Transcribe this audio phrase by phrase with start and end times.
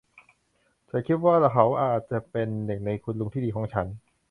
[0.89, 3.87] ฉันคิดว่าเขาอาจจะเป็นหนึ่งในคุณลุงที่ดีของฉัน